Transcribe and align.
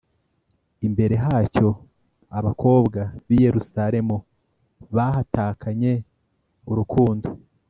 imbere 0.87 1.15
hacyo 1.25 1.67
abakobwa 2.37 2.99
b 3.27 3.29
i 3.37 3.39
Yerusalemu 3.45 4.15
bahatakanye 4.95 5.91
urukundo 6.71 7.27